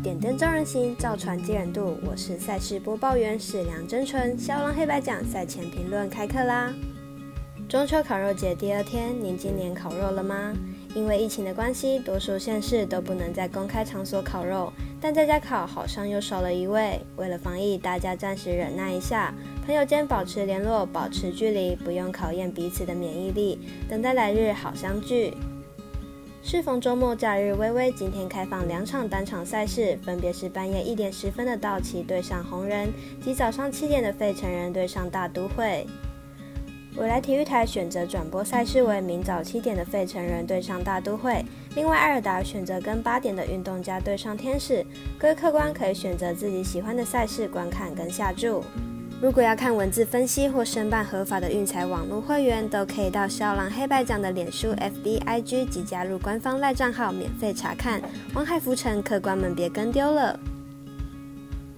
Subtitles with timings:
[0.00, 1.98] 点灯照人行，造船接人度。
[2.06, 4.38] 我是赛事播报员史梁真纯。
[4.38, 6.72] 骁龙黑白奖赛前评论开课啦！
[7.68, 10.54] 中秋烤肉节第二天，您今年烤肉了吗？
[10.94, 17.00] 因为疫情的关系，多数县市都不能在公开场所烤肉，但在家烤好像又少了一位。
[17.16, 19.34] 为了防疫，大家暂时忍耐一下，
[19.66, 23.58] 朋友间保持联络，保持距离，不用考验彼此的免疫力，
[23.88, 25.34] 等待来日好相聚。
[26.50, 32.90] 适逢周末假日，微微今天开放两场单场赛事，分别是半夜一点十分的道奇对上红人，
[33.22, 35.86] 及早上七点的费城人对上大都会。
[36.96, 44.82] 未来体育台选择转播赛事为明早七点的费城人对上大都会，另外艾尔达选择跟八点的运动家对上天使。
[45.18, 48.64] 各位客官可以选择自己喜欢的赛事观看跟下注。
[49.20, 58.00] 如果要看文字分析或申办合法的运财网络会员，都可以到肖郎黑白奖的脸书、FB、IG 及加入官方赖账号免费查看。
[58.32, 60.38] 王海浮沉，客官们别跟丢了。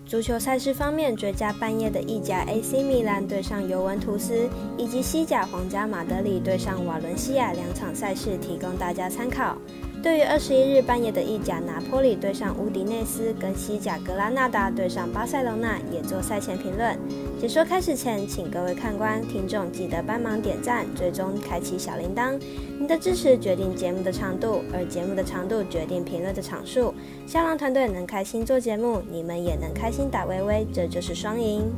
[0.04, 9.56] 足球赛事方面，追加半夜的意甲 AC 米兰对上尤文图斯，以及西甲皇家马德里对上瓦伦西亚两场赛事，提供大家参考。
[10.02, 16.98] 对于二十一日半夜的意甲拿坡里对上乌迪内斯，跟西甲格拉纳达对上巴塞罗那，也做赛前评论。
[17.38, 22.40] 解说开始前，请各位看官、听众记得帮忙点赞、最终、开启小铃铛。
[22.78, 26.95] 您的支持决定节目的长度，而节目的长度决定评论的场数。
[27.26, 31.71] 香浪团队能开心做节目，你们也能开心打微微，这就是双赢。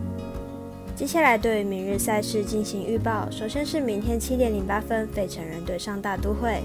[0.95, 6.63] 接下来对于明日赛事进行预报，首先是明天七点零八分，费城人对上大都会。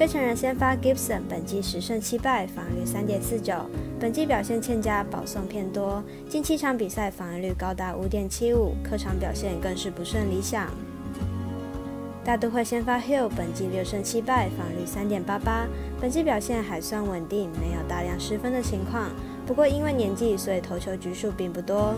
[0.00, 3.52] 费城人先发 Gibson，本季十胜七败，防御率三点四九。
[4.00, 10.68] 本季表现欠佳，保送偏多，近七场比赛防御率高达五点七五，客场表现更是不甚理想。
[12.24, 15.66] 大都会先发 Hill，本季六胜七败，防御率三点八八，
[16.00, 19.10] 本季表现还算稳定，没有大量失分的情况。
[19.46, 21.94] 不过因为年纪，所以投球局数并不多。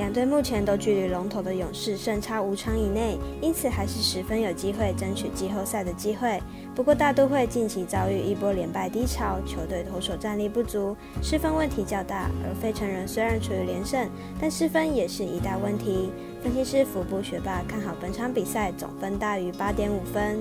[0.00, 6.40] 两队目前都距离龙头的勇士胜差五场以内，因此还是十分有机会争取季后赛的机会。
[6.74, 12.30] 不过大都会近期遭遇一波连败低潮，球队投手战力不足，失分问题较大。
[12.42, 14.08] 而费城人虽然处于连胜，
[14.40, 16.10] 但失分也是一大问题。
[16.42, 20.38] 分析师福布学霸看好本场比赛总分大于八点五分。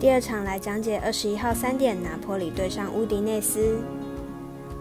[0.00, 3.76] 第二场来讲解二十一号三点拿坡里对上乌迪内斯。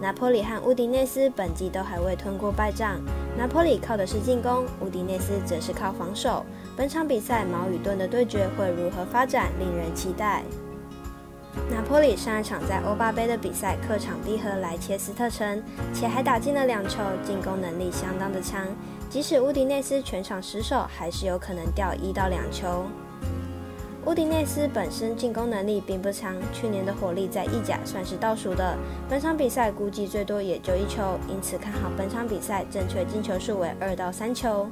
[0.01, 3.01] 拿坡里和乌迪内斯本季都还未吞过败仗，
[3.37, 6.45] 拿坡里靠的是进攻，乌迪内斯则是靠防守。
[6.77, 10.43] 本场比赛矛与盾的对决会如何发展，令人期待。
[11.69, 15.61] 拿坡里上一场在欧霸杯的比赛客场逼和莱切斯特城，
[15.93, 18.65] 且还打进了两球，进攻能力相当的强。
[19.09, 22.85] 即使乌迪内斯全场失手，还是有可能掉一到两球。
[24.05, 28.75] 乌迪内斯本身进攻能力并不强，去年的火力在意甲算是倒数的。
[29.09, 34.67] 本场比赛估计最多也就一球，因此看好本场比赛正确进球数为二到三球。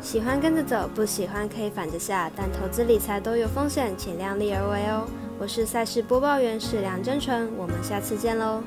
[0.00, 5.06] 喜欢跟着走，不喜欢可以反着下，但投资理财都有风险，请量力而为哦。
[5.38, 8.62] 我是赛事播报员史梁真纯，我们下次见喽。